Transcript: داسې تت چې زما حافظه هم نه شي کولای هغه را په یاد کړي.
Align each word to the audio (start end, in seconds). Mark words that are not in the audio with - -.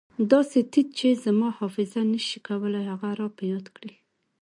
داسې 0.31 0.59
تت 0.73 0.87
چې 0.99 1.07
زما 1.25 1.47
حافظه 1.57 1.97
هم 2.03 2.09
نه 2.13 2.19
شي 2.27 2.39
کولای 2.47 2.83
هغه 2.91 3.09
را 3.19 3.27
په 3.37 3.43
یاد 3.51 3.65
کړي. 3.75 3.95